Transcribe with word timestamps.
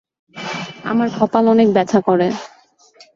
আমার 0.85 1.07
কপাল 1.17 1.45
অনেক 1.47 1.67
ব্যথা 1.75 1.99
করে। 2.01 2.27